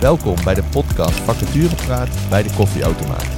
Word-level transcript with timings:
Welkom 0.00 0.44
bij 0.44 0.54
de 0.54 0.68
podcast 0.72 1.20
Vacaturepraat 1.20 2.26
bij 2.30 2.42
de 2.42 2.54
koffieautomaat. 2.56 3.28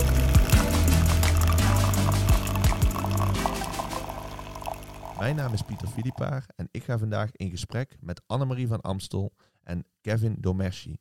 Mijn 5.19 5.37
naam 5.37 5.53
is 5.53 5.63
Pieter 5.63 5.89
Filipaar 5.89 6.45
en 6.57 6.69
ik 6.71 6.83
ga 6.83 6.99
vandaag 6.99 7.31
in 7.33 7.51
gesprek 7.51 7.97
met 8.01 8.23
Annemarie 8.27 8.67
van 8.67 8.81
Amstel 8.81 9.33
en 9.65 9.85
Kevin 10.01 10.37
Domerci. 10.39 10.97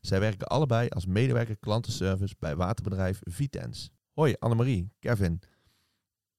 Zij 0.00 0.20
werken 0.20 0.46
allebei 0.46 0.88
als 0.88 1.06
medewerker 1.06 1.56
klantenservice 1.58 2.34
bij 2.38 2.56
waterbedrijf 2.56 3.18
Vitens. 3.20 3.90
Hoi 4.14 4.34
Annemarie, 4.38 4.92
Kevin. 5.00 5.40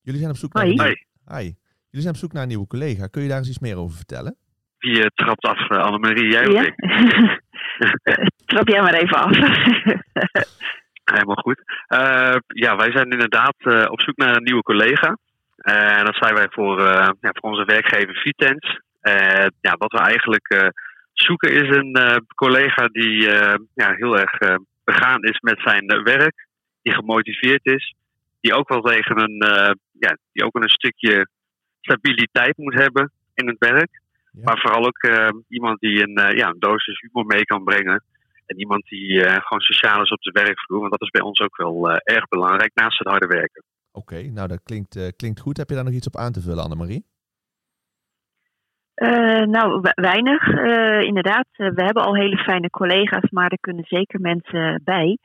Jullie 0.01 0.19
zijn 0.19 0.31
op 0.31 0.37
zoek 0.37 0.53
naar 0.53 0.63
Hoi. 0.63 0.75
een 0.77 0.83
nieuwe... 0.83 1.05
Hi. 1.37 1.43
Jullie 1.89 2.01
zijn 2.01 2.13
op 2.13 2.19
zoek 2.19 2.33
naar 2.33 2.41
een 2.41 2.47
nieuwe 2.47 2.67
collega. 2.67 3.07
Kun 3.07 3.21
je 3.21 3.27
daar 3.27 3.37
eens 3.37 3.49
iets 3.49 3.59
meer 3.59 3.77
over 3.77 3.95
vertellen? 3.97 4.37
Wie 4.77 5.03
eh, 5.03 5.05
trapt 5.05 5.43
af, 5.45 5.69
uh, 5.69 5.77
Annemarie? 5.77 6.31
Jij 6.31 6.47
of 6.47 6.53
Ja? 6.53 6.61
ik? 6.65 6.73
Trap 8.49 8.67
jij 8.67 8.81
maar 8.81 8.93
even 8.93 9.17
af. 9.17 9.37
Helemaal 11.13 11.35
goed. 11.35 11.61
Eh, 11.87 12.35
ja, 12.47 12.75
wij 12.75 12.91
zijn 12.91 13.09
inderdaad 13.09 13.55
eh, 13.57 13.85
op 13.89 14.01
zoek 14.01 14.17
naar 14.17 14.35
een 14.35 14.43
nieuwe 14.43 14.61
collega. 14.61 15.17
En 15.57 16.05
dat 16.05 16.15
zijn 16.15 16.33
wij 16.33 16.47
voor, 16.49 16.79
eh, 16.79 17.09
ja, 17.21 17.29
voor 17.33 17.49
onze 17.51 17.65
werkgever 17.65 18.15
Vitens. 18.15 18.79
Eh, 19.01 19.47
ja, 19.61 19.75
wat 19.77 19.91
we 19.91 19.99
eigenlijk 19.99 20.47
eh, 20.49 20.67
zoeken 21.13 21.51
is 21.51 21.75
een 21.75 21.93
eh, 21.93 22.15
collega 22.35 22.87
die 22.87 23.31
eh, 23.31 23.55
ja, 23.73 23.93
heel 23.93 24.19
erg 24.19 24.31
eh, 24.31 24.55
begaan 24.83 25.23
is 25.23 25.39
met 25.39 25.59
zijn 25.61 26.03
werk. 26.03 26.47
Die 26.81 26.93
gemotiveerd 26.93 27.65
is. 27.65 27.95
Die 28.41 28.53
ook 28.53 28.69
wel 28.69 28.81
tegen 28.81 29.21
een, 29.21 29.39
eh, 29.39 29.71
ja, 29.99 30.17
die 30.31 30.45
ook 30.45 30.55
een 30.55 30.69
stukje 30.69 31.27
stabiliteit 31.81 32.57
moet 32.57 32.73
hebben 32.73 33.11
in 33.33 33.47
het 33.47 33.57
werk. 33.59 34.01
Ja. 34.31 34.41
Maar 34.43 34.59
vooral 34.59 34.85
ook 34.85 34.97
eh, 34.97 35.27
iemand 35.47 35.79
die 35.79 36.01
een, 36.03 36.15
eh, 36.15 36.37
ja, 36.37 36.47
een 36.47 36.59
dosis 36.59 36.99
humor 36.99 37.25
mee 37.25 37.45
kan 37.45 37.63
brengen. 37.63 38.03
En 38.49 38.59
iemand 38.59 38.83
die 38.83 39.23
eh, 39.25 39.31
gewoon 39.33 39.61
sociaal 39.61 40.01
is 40.01 40.11
op 40.11 40.21
de 40.21 40.31
werkvloer. 40.31 40.79
Want 40.79 40.91
dat 40.91 41.01
is 41.01 41.09
bij 41.09 41.21
ons 41.21 41.39
ook 41.39 41.57
wel 41.57 41.89
eh, 41.89 42.15
erg 42.15 42.27
belangrijk 42.27 42.71
naast 42.73 42.97
het 42.99 43.07
harde 43.07 43.27
werken. 43.27 43.63
Oké, 43.91 44.21
nou 44.21 44.47
dat 44.47 44.63
klinkt, 44.63 44.95
eh, 44.95 45.07
klinkt 45.15 45.39
goed. 45.39 45.57
Heb 45.57 45.69
je 45.69 45.75
daar 45.75 45.83
nog 45.83 45.93
iets 45.93 46.07
op 46.07 46.15
aan 46.15 46.31
te 46.31 46.41
vullen, 46.41 46.63
Annemarie? 46.63 47.03
Eh, 48.93 49.43
nou, 49.45 49.81
we- 49.81 49.91
weinig. 50.01 50.47
Eh, 50.47 51.01
inderdaad, 51.01 51.47
eh, 51.51 51.69
we 51.69 51.83
hebben 51.83 52.03
al 52.03 52.15
hele 52.15 52.37
fijne 52.37 52.69
collega's, 52.69 53.29
maar 53.29 53.51
er 53.51 53.59
kunnen 53.59 53.83
zeker 53.87 54.19
mensen 54.19 54.81
bij. 54.83 55.17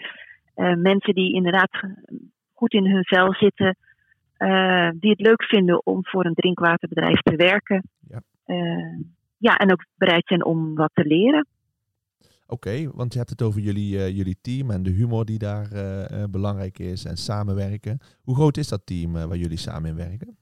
Eh, 0.54 0.74
mensen 0.74 1.14
die 1.14 1.34
inderdaad 1.34 1.70
goed 2.52 2.72
in 2.72 2.86
hun 2.86 3.04
vel 3.04 3.34
zitten, 3.34 3.76
eh, 4.36 4.88
die 4.94 5.10
het 5.10 5.20
leuk 5.20 5.44
vinden 5.44 5.86
om 5.86 5.98
voor 6.06 6.24
een 6.24 6.34
drinkwaterbedrijf 6.34 7.20
te 7.20 7.36
werken. 7.36 7.82
Ja. 8.08 8.20
Eh, 8.44 8.98
ja, 9.36 9.56
en 9.56 9.72
ook 9.72 9.84
bereid 9.96 10.26
zijn 10.26 10.44
om 10.44 10.74
wat 10.74 10.90
te 10.94 11.04
leren. 11.04 11.46
Oké, 12.46 12.90
want 12.94 13.12
je 13.12 13.18
hebt 13.18 13.30
het 13.30 13.42
over 13.42 13.60
jullie, 13.60 13.98
eh, 13.98 14.16
jullie 14.16 14.36
team 14.40 14.70
en 14.70 14.82
de 14.82 14.90
humor 14.90 15.24
die 15.24 15.38
daar 15.38 15.72
eh, 15.72 16.22
eh, 16.22 16.30
belangrijk 16.30 16.78
is 16.78 17.04
en 17.04 17.16
samenwerken. 17.16 17.98
Hoe 18.22 18.34
groot 18.34 18.56
is 18.56 18.68
dat 18.68 18.86
team 18.86 19.12
waar 19.12 19.36
jullie 19.36 19.58
samen 19.58 19.90
in 19.90 19.96
werken? 19.96 20.36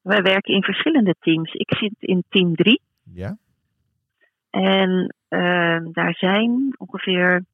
Wij 0.00 0.22
werken 0.22 0.54
in 0.54 0.62
verschillende 0.62 1.14
teams. 1.20 1.52
Ik 1.52 1.76
zit 1.76 1.94
in 1.98 2.24
team 2.28 2.54
3. 2.54 2.80
Ja? 3.12 3.38
En 4.50 5.14
ehm, 5.28 5.92
daar 5.92 6.14
zijn 6.14 6.74
ongeveer 6.78 7.44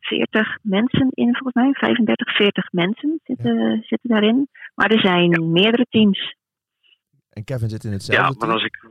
40 0.00 0.58
mensen 0.62 1.08
in, 1.10 1.34
volgens 1.34 1.54
mij. 1.54 1.72
35, 1.72 2.36
40 2.36 2.72
mensen 2.72 3.20
zitten, 3.24 3.82
zitten 3.82 4.10
daarin. 4.10 4.48
Maar 4.74 4.90
er 4.90 5.00
zijn 5.00 5.52
meerdere 5.52 5.86
teams. 5.88 6.36
En 7.30 7.44
Kevin 7.44 7.68
zit 7.68 7.84
in 7.84 7.92
hetzelfde 7.92 8.22
Ja, 8.22 8.28
maar 8.28 8.38
team? 8.38 8.50
als 8.50 8.64
ik. 8.64 8.90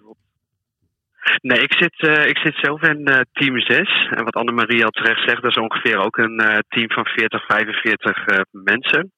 Nee, 1.42 1.62
ik 1.62 1.74
zit, 1.74 1.96
eh, 1.98 2.26
ik 2.26 2.38
zit 2.38 2.56
zelf 2.56 2.82
in 2.82 3.06
eh, 3.06 3.20
team 3.32 3.60
6. 3.60 4.08
En 4.10 4.24
wat 4.24 4.36
Annemarie 4.36 4.86
al 4.86 4.90
terecht 4.90 5.30
zegt, 5.30 5.42
dat 5.42 5.52
is 5.52 5.64
ongeveer 5.64 5.98
ook 5.98 6.18
een 6.18 6.40
eh, 6.40 6.58
team 6.68 6.92
van 6.92 7.06
40, 7.06 7.46
45 7.46 8.26
eh, 8.26 8.40
mensen. 8.52 9.12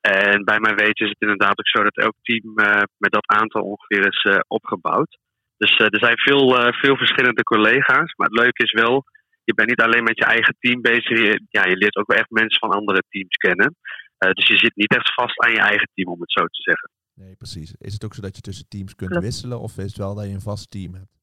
En 0.00 0.44
bij 0.44 0.60
mijn 0.60 0.76
weten 0.76 1.04
is 1.04 1.10
het 1.10 1.20
inderdaad 1.20 1.58
ook 1.58 1.68
zo 1.68 1.82
dat 1.82 1.96
elk 1.96 2.14
team 2.22 2.54
met 2.96 3.12
dat 3.12 3.26
aantal 3.26 3.62
ongeveer 3.62 4.06
is 4.06 4.44
opgebouwd. 4.46 5.18
Dus 5.56 5.78
er 5.78 5.98
zijn 5.98 6.18
veel, 6.18 6.72
veel 6.72 6.96
verschillende 6.96 7.42
collega's. 7.42 8.14
Maar 8.16 8.26
het 8.26 8.38
leuke 8.38 8.62
is 8.62 8.72
wel, 8.72 9.04
je 9.44 9.54
bent 9.54 9.68
niet 9.68 9.80
alleen 9.80 10.04
met 10.04 10.18
je 10.18 10.24
eigen 10.24 10.56
team 10.58 10.80
bezig. 10.80 11.18
Je, 11.18 11.42
ja, 11.48 11.64
je 11.64 11.76
leert 11.76 11.96
ook 11.96 12.06
wel 12.06 12.18
echt 12.18 12.30
mensen 12.30 12.58
van 12.58 12.70
andere 12.70 13.02
teams 13.08 13.36
kennen. 13.36 13.76
Dus 14.18 14.46
je 14.46 14.56
zit 14.56 14.76
niet 14.76 14.94
echt 14.94 15.14
vast 15.14 15.40
aan 15.40 15.52
je 15.52 15.60
eigen 15.60 15.88
team, 15.94 16.08
om 16.10 16.20
het 16.20 16.32
zo 16.32 16.44
te 16.44 16.62
zeggen. 16.62 16.90
Nee, 17.14 17.36
precies. 17.36 17.74
Is 17.78 17.92
het 17.92 18.04
ook 18.04 18.14
zo 18.14 18.20
dat 18.20 18.36
je 18.36 18.42
tussen 18.42 18.68
teams 18.68 18.94
kunt 18.94 19.18
wisselen 19.18 19.60
of 19.60 19.78
is 19.78 19.84
het 19.84 19.96
wel 19.96 20.14
dat 20.14 20.24
je 20.24 20.32
een 20.32 20.40
vast 20.40 20.70
team 20.70 20.94
hebt? 20.94 21.17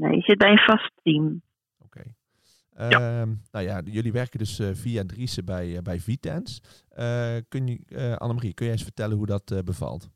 Nee, 0.00 0.16
je 0.16 0.22
zit 0.22 0.38
bij 0.38 0.50
een 0.50 0.58
vast 0.58 0.90
team. 1.02 1.42
Oké. 1.84 2.02
Ehm, 2.76 3.28
nou 3.50 3.64
ja, 3.64 3.80
jullie 3.84 4.12
werken 4.12 4.38
dus 4.38 4.58
eh, 4.58 4.68
via 4.72 5.02
Driessen 5.04 5.44
bij, 5.44 5.76
eh, 5.76 5.82
bij 5.82 5.98
Vitens. 5.98 6.60
Eh, 6.88 7.36
kun 7.48 7.66
je, 7.66 7.78
eh, 7.88 8.16
Annemarie, 8.16 8.54
kun 8.54 8.64
jij 8.64 8.74
eens 8.74 8.82
vertellen 8.82 9.16
hoe 9.16 9.26
dat 9.26 9.62
bevalt? 9.64 10.10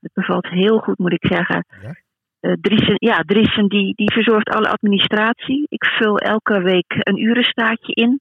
Het 0.00 0.12
bevalt 0.12 0.48
heel 0.48 0.78
goed, 0.78 0.98
moet 0.98 1.12
ik 1.12 1.26
zeggen. 1.26 1.64
Ja? 1.82 1.94
Eh, 2.40 2.52
Driessen, 2.60 2.94
ja, 2.98 3.18
Driessen 3.18 3.68
die, 3.68 3.94
die 3.94 4.12
verzorgt 4.12 4.48
alle 4.48 4.68
administratie. 4.68 5.66
Ik 5.68 5.84
vul 5.84 6.18
elke 6.18 6.62
week 6.62 6.94
een 6.98 7.22
urenstaatje 7.22 7.92
in. 7.92 8.20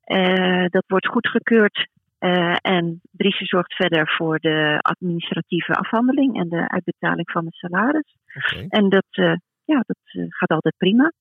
Eh, 0.00 0.66
dat 0.68 0.84
wordt 0.86 1.06
goedgekeurd. 1.06 1.88
Eh, 2.18 2.56
en 2.60 3.00
Driessen 3.10 3.46
zorgt 3.46 3.74
verder 3.74 4.14
voor 4.16 4.38
de 4.38 4.78
administratieve 4.80 5.72
afhandeling 5.72 6.38
en 6.38 6.48
de 6.48 6.68
uitbetaling 6.68 7.30
van 7.30 7.44
het 7.44 7.54
salaris. 7.54 8.16
Oké. 8.34 8.66
En 8.68 8.88
dat, 8.88 9.06
eh, 9.10 9.34
ja, 9.66 9.82
dat 9.86 9.98
eh, 10.04 10.24
gaat 10.28 10.50
altijd 10.50 10.76
prima. 10.76 11.12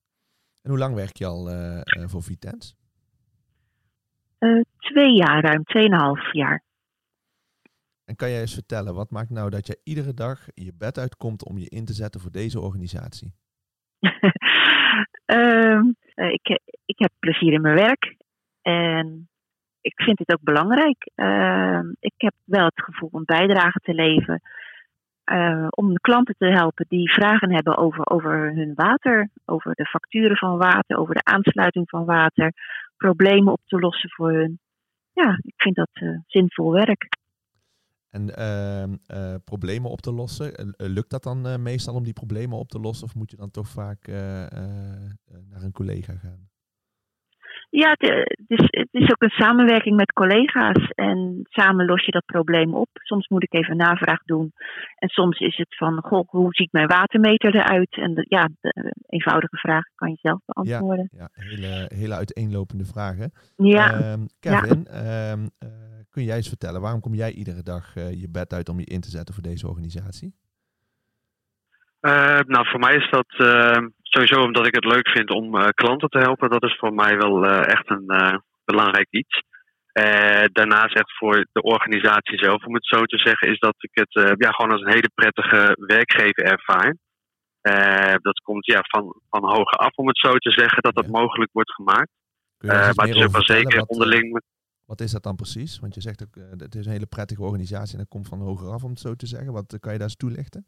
En 0.61 0.69
hoe 0.69 0.79
lang 0.79 0.95
werk 0.95 1.17
je 1.17 1.25
al 1.25 1.50
eh, 1.50 1.78
eh, 1.79 2.07
voor 2.07 2.23
Vitens? 2.23 2.75
Twee 4.78 5.16
jaar, 5.16 5.44
ruim 5.44 5.63
tweeënhalf 5.63 6.33
jaar. 6.33 6.63
En 8.06 8.16
kan 8.16 8.29
jij 8.29 8.39
eens 8.39 8.53
vertellen, 8.53 8.94
wat 8.94 9.09
maakt 9.09 9.29
nou 9.29 9.50
dat 9.50 9.67
je 9.67 9.79
iedere 9.83 10.13
dag 10.13 10.47
je 10.53 10.73
bed 10.73 10.97
uitkomt 10.97 11.45
om 11.45 11.57
je 11.57 11.69
in 11.69 11.85
te 11.85 11.94
zetten 11.94 12.22
voor 12.22 12.31
deze 12.31 12.59
organisatie? 12.59 13.33
Ehm, 15.25 15.91
eh, 16.13 16.31
ik, 16.31 16.59
ik 16.85 17.00
heb 17.00 17.12
plezier 17.19 17.53
in 17.53 17.62
mijn 17.62 17.75
werk 17.75 18.16
en 18.62 19.29
ik 19.81 20.01
vind 20.01 20.19
het 20.19 20.33
ook 20.33 20.44
belangrijk. 20.44 21.12
Ehm, 21.16 21.89
ik 22.00 22.13
heb 22.17 22.33
wel 22.44 22.66
het 22.66 22.83
gevoel 22.83 23.09
een 23.12 23.25
bijdrage 23.25 23.79
te 23.79 23.94
leveren 23.94 24.41
eh, 25.25 25.68
om 25.69 25.94
de 25.94 26.00
klanten 26.00 26.36
te 26.38 26.46
helpen 26.46 26.86
die 26.90 27.12
vragen 27.12 27.53
hebben 27.53 27.78
over, 27.78 28.09
over 28.09 28.53
hun 28.56 28.74
water, 28.75 29.30
over 29.46 29.74
de 29.74 29.86
facturen 29.86 30.38
van 30.38 30.58
water, 30.58 30.97
over 30.97 31.13
de 31.13 31.24
aansluiting 31.24 31.90
van 31.90 32.06
water, 32.06 32.53
problemen 32.97 33.53
op 33.53 33.62
te 33.66 33.80
lossen 33.80 34.09
voor 34.09 34.31
hun. 34.31 34.59
Ja, 35.13 35.38
ik 35.41 35.53
vind 35.58 35.75
dat 35.75 35.90
eh, 35.91 36.09
zinvol 36.25 36.72
werk. 36.72 37.08
En 38.09 38.36
ehm, 38.36 38.96
eh, 39.06 39.36
problemen 39.44 39.91
op 39.91 40.02
te 40.02 40.12
lossen, 40.12 40.74
lukt 40.78 41.09
dat 41.09 41.24
dan 41.24 41.62
meestal 41.62 41.96
om 41.96 42.03
die 42.03 42.13
problemen 42.13 42.57
op 42.57 42.69
te 42.69 42.80
lossen? 42.80 43.07
Of 43.07 43.16
moet 43.16 43.31
je 43.31 43.38
dan 43.38 43.52
toch 43.52 43.68
vaak 43.68 44.07
naar 44.07 45.63
een 45.63 45.72
collega 45.72 46.13
gaan? 46.13 46.50
Ja, 47.69 47.89
het, 47.89 48.27
het 48.47 48.59
is, 48.59 48.67
het 48.69 48.87
is 48.91 49.11
ook 49.11 49.21
een 49.21 49.29
samenwerking 49.29 49.95
met 49.95 50.13
collega's 50.13 50.89
en 50.95 51.39
samen 51.43 51.85
los 51.85 52.05
je 52.05 52.11
dat 52.11 52.25
probleem 52.25 52.73
op. 52.73 52.89
Soms 52.93 53.27
moet 53.27 53.43
ik 53.43 53.53
even 53.53 53.77
navraag 53.77 54.23
doen 54.23 54.53
en 54.95 55.09
soms 55.09 55.39
is 55.39 55.57
het 55.57 55.75
van, 55.77 56.01
goh, 56.03 56.29
hoe 56.29 56.53
ziet 56.53 56.71
mijn 56.71 56.87
watermeter 56.87 57.55
eruit? 57.55 57.97
En 57.97 58.13
de, 58.13 58.25
ja, 58.29 58.49
de 58.61 58.93
eenvoudige 59.07 59.57
vraag 59.57 59.83
kan 59.95 60.09
je 60.09 60.17
zelf 60.21 60.39
beantwoorden. 60.45 61.09
Ja, 61.11 61.29
hele, 61.31 61.89
hele 61.95 62.15
uiteenlopende 62.15 62.85
vragen. 62.85 63.31
Ja, 63.55 63.93
Ehm, 64.15 64.25
Kevin, 64.39 64.87
ehm, 64.87 65.47
eh, 65.59 65.69
kun 66.09 66.23
jij 66.23 66.35
eens 66.35 66.47
vertellen, 66.47 66.81
waarom 66.81 67.01
kom 67.01 67.13
jij 67.13 67.31
iedere 67.31 67.63
dag 67.63 67.95
eh, 67.95 68.21
je 68.21 68.29
bed 68.29 68.53
uit 68.53 68.69
om 68.69 68.79
je 68.79 68.85
in 68.85 69.01
te 69.01 69.09
zetten 69.09 69.33
voor 69.33 69.43
deze 69.43 69.67
organisatie? 69.67 70.33
Eh, 72.00 72.39
nou, 72.39 72.68
voor 72.68 72.79
mij 72.79 72.95
is 72.95 73.09
dat 73.09 73.33
eh, 73.38 73.83
sowieso 74.15 74.41
omdat 74.41 74.67
ik 74.67 74.75
het 74.75 74.85
leuk 74.85 75.09
vind 75.09 75.29
om 75.29 75.56
eh, 75.56 75.67
klanten 75.69 76.09
te 76.09 76.17
helpen. 76.17 76.50
Dat 76.50 76.63
is 76.63 76.77
voor 76.79 76.94
mij 76.94 77.17
wel 77.17 77.45
eh, 77.45 77.67
echt 77.67 77.89
een 77.89 78.07
eh, 78.07 78.38
belangrijk 78.65 79.07
iets. 79.09 79.44
Daarnaast 80.51 80.95
echt 80.95 81.17
voor 81.17 81.45
de 81.51 81.62
organisatie 81.62 82.38
zelf, 82.38 82.65
om 82.65 82.73
het 82.73 82.85
zo 82.85 83.03
te 83.03 83.17
zeggen, 83.17 83.51
is 83.51 83.59
dat 83.59 83.75
ik 83.77 83.89
het 83.94 84.35
ja, 84.38 84.51
gewoon 84.51 84.71
als 84.71 84.81
een 84.81 84.94
hele 84.94 85.12
prettige 85.13 85.77
werkgever 85.79 86.44
ervaar. 86.44 86.95
Dat 88.21 88.39
komt 88.44 88.65
ja, 88.65 88.79
van, 88.81 89.21
van 89.29 89.44
hoger 89.44 89.77
af, 89.77 89.95
om 89.95 90.07
het 90.07 90.18
zo 90.18 90.35
te 90.35 90.51
zeggen, 90.51 90.81
dat 90.81 90.95
dat 90.95 91.06
Ja. 91.06 91.11
mogelijk 91.11 91.51
wordt 91.51 91.71
gemaakt. 91.71 92.09
Maar 92.57 92.88
het 92.88 93.15
is 93.15 93.23
ook 93.23 93.31
wel 93.31 93.57
zeker 93.57 93.79
Wat, 93.79 93.88
onderling. 93.88 94.41
Wat 94.85 95.01
is 95.01 95.11
dat 95.11 95.23
dan 95.23 95.35
precies? 95.35 95.79
Want 95.79 95.95
je 95.95 96.01
zegt 96.01 96.23
ook, 96.23 96.35
het 96.57 96.75
is 96.75 96.85
een 96.85 96.91
hele 96.91 97.06
prettige 97.15 97.44
organisatie 97.44 97.94
en 97.94 98.00
dat 98.00 98.09
komt 98.09 98.27
van 98.27 98.39
hoger 98.39 98.68
af, 98.68 98.83
om 98.83 98.89
het 98.89 99.00
zo 99.00 99.15
te 99.15 99.27
zeggen. 99.27 99.53
Wat 99.53 99.77
kan 99.79 99.91
je 99.91 99.97
daar 99.97 100.07
eens 100.07 100.18
toelichten? 100.18 100.65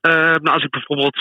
Nou, 0.00 0.48
als 0.48 0.64
ik 0.64 0.70
bijvoorbeeld 0.70 1.16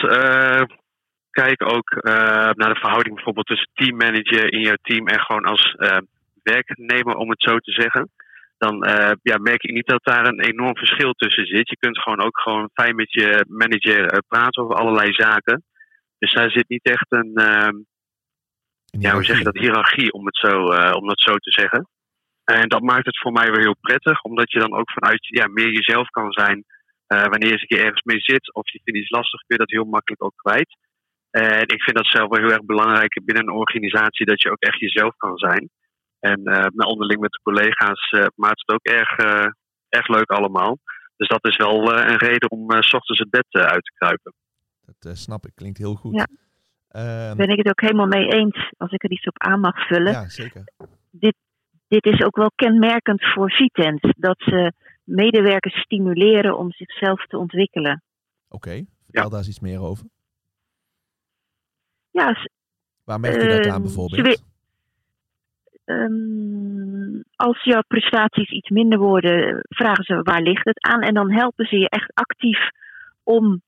kijk 1.34 1.62
ook 1.72 1.90
eh, 1.92 2.50
naar 2.60 2.74
de 2.74 2.80
verhouding 2.84 3.16
bijvoorbeeld 3.16 3.46
tussen 3.46 3.70
teammanager 3.74 4.54
in 4.54 4.62
jouw 4.62 4.78
team 4.82 5.08
en 5.08 5.20
gewoon 5.20 5.46
als 5.46 5.76
eh, 5.78 5.98
werknemer, 6.44 7.16
om 7.16 7.30
het 7.30 7.42
zo 7.42 7.58
te 7.58 7.72
zeggen. 7.72 8.12
Dan 8.58 8.84
eh, 8.84 9.12
ja, 9.22 9.38
merk 9.38 9.64
ik 9.64 9.72
niet 9.72 9.88
dat 9.88 10.04
daar 10.04 10.28
een 10.28 10.42
enorm 10.42 10.78
verschil 10.78 11.14
tussen 11.14 11.46
zit. 11.46 11.70
Je 11.70 11.78
kunt 11.78 12.00
gewoon 12.00 12.22
ook 12.22 12.40
gewoon 12.40 12.70
fijn 12.74 12.96
met 12.96 13.12
je 13.14 13.46
manager 13.48 14.24
praten 14.28 14.64
over 14.64 14.76
allerlei 14.76 15.14
zaken. 15.14 15.64
Dus 16.18 16.34
daar 16.34 16.52
zit 16.52 16.70
niet 16.70 16.84
echt 16.86 17.06
een, 17.10 17.36
eh, 17.36 17.74
ja, 19.00 19.14
hoe 19.14 19.24
zeg 19.24 19.38
je 19.38 19.44
dat, 19.44 19.58
hiërarchie, 19.58 20.12
om 20.12 20.26
het 20.26 20.38
zo, 20.38 20.56
om 20.94 21.08
dat 21.08 21.22
zo 21.22 21.36
te 21.36 21.52
zeggen. 21.52 21.88
En 22.44 22.70
dat 22.70 22.82
maakt 22.82 23.06
het 23.06 23.20
voor 23.20 23.32
mij 23.32 23.52
weer 23.52 23.62
heel 23.62 23.78
prettig, 23.82 24.22
omdat 24.22 24.52
je 24.52 24.60
dan 24.60 24.74
ook 24.74 24.92
vanuit 24.92 25.28
ja, 25.28 25.48
meer 25.48 25.72
jezelf 25.72 26.10
kan 26.10 26.32
zijn. 26.32 26.66
wanneer 27.08 27.46
je 27.46 27.52
eens 27.52 27.62
een 27.62 27.68
keer 27.68 27.86
ergens 27.86 28.04
mee 28.04 28.20
zit 28.20 28.54
of 28.54 28.72
je 28.72 28.80
vindt 28.84 29.00
iets 29.00 29.10
lastig, 29.10 29.40
kun 29.40 29.56
je 29.56 29.64
dat 29.66 29.72
heel 29.72 29.86
makkelijk 29.86 30.24
ook 30.24 30.36
kwijt. 30.36 30.78
En 31.34 31.68
ik 31.68 31.84
vind 31.84 31.98
dat 31.98 32.06
zelf 32.06 32.30
wel 32.30 32.42
heel 32.42 32.52
erg 32.52 32.66
belangrijk 32.66 33.22
binnen 33.26 33.44
een 33.44 33.60
organisatie, 33.60 34.26
dat 34.26 34.42
je 34.42 34.52
ook 34.52 34.62
echt 34.62 34.80
jezelf 34.80 35.16
kan 35.18 35.38
zijn. 35.38 35.70
En 36.20 36.42
uh, 36.44 36.88
onderling 36.88 37.20
met 37.20 37.32
de 37.32 37.40
collega's 37.44 38.12
uh, 38.12 38.26
maakt 38.36 38.64
het 38.66 38.76
ook 38.76 38.86
erg, 38.86 39.18
uh, 39.18 39.48
erg 39.90 40.08
leuk 40.08 40.32
allemaal. 40.32 40.78
Dus 41.18 41.28
dat 41.28 41.48
is 41.48 41.56
wel 41.56 41.94
een 41.94 42.18
reden 42.18 42.52
om 42.52 42.82
s 42.82 42.94
ochtends 42.94 43.20
het 43.20 43.30
bed 43.30 43.46
uit 43.52 43.84
te 43.84 43.92
kruipen. 43.96 44.34
Dat 45.00 45.18
snap 45.18 45.46
ik, 45.46 45.52
klinkt 45.56 45.78
heel 45.78 45.96
goed. 45.96 46.16
Ja. 46.16 46.28
Um, 47.30 47.38
ben 47.38 47.50
ik 47.50 47.58
het 47.58 47.70
ook 47.70 47.82
helemaal 47.82 48.08
mee 48.08 48.28
eens, 48.28 48.74
als 48.78 48.92
ik 48.92 49.04
er 49.04 49.12
iets 49.12 49.28
op 49.28 49.40
aan 49.40 49.60
mag 49.60 49.88
vullen. 49.88 50.12
Ja, 50.12 50.30
zeker. 50.30 50.64
Dit, 51.12 51.36
dit 51.88 52.06
is 52.06 52.24
ook 52.24 52.36
wel 52.36 52.52
kenmerkend 52.56 53.24
voor 53.34 53.52
Vitens, 53.52 54.14
dat 54.18 54.40
ze 54.40 54.74
medewerkers 55.04 55.82
stimuleren 55.82 56.58
om 56.58 56.72
zichzelf 56.72 57.26
te 57.26 57.38
ontwikkelen. 57.38 58.04
Oké, 58.50 58.56
okay, 58.68 58.86
vertel 59.04 59.24
ja. 59.24 59.30
daar 59.30 59.40
eens 59.40 59.48
iets 59.48 59.60
meer 59.60 59.80
over. 59.80 60.06
Ja, 62.13 62.36
Waar 63.04 63.19
merk 63.19 63.42
je 63.42 63.48
dat 63.48 63.68
aan 63.68 63.81
bijvoorbeeld? 63.81 64.44
um, 65.86 67.24
als 67.36 67.63
jouw 67.63 67.81
prestaties 67.88 68.50
iets 68.50 68.69
minder 68.69 69.00
worden, 69.00 69.65
vragen 69.69 70.04
ze 70.04 70.21
waar 70.21 70.42
ligt 70.42 70.65
het 70.65 70.81
aan. 70.81 71.01
En 71.01 71.13
dan 71.13 71.31
helpen 71.31 71.65
ze 71.65 71.80
je 71.80 71.89
echt 71.89 72.13
actief 72.13 72.69
om 73.24 73.62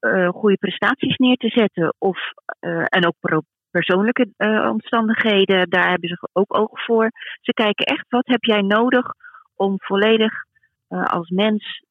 uh, 0.00 0.28
goede 0.28 0.56
prestaties 0.56 1.16
neer 1.16 1.36
te 1.36 1.48
zetten. 1.48 1.94
Of, 1.98 2.18
uh, 2.60 2.84
en 2.88 3.06
ook 3.06 3.44
persoonlijke 3.70 4.28
uh, 4.38 4.68
omstandigheden, 4.70 5.70
daar 5.70 5.90
hebben 5.90 6.08
ze 6.08 6.28
ook 6.32 6.58
oog 6.58 6.84
voor. 6.84 7.10
Ze 7.40 7.52
kijken 7.52 7.86
echt 7.86 8.06
wat 8.08 8.26
heb 8.26 8.44
jij 8.44 8.60
nodig 8.60 9.06
om 9.54 9.74
volledig 9.78 10.44
als 10.88 11.30
mens 11.30 11.82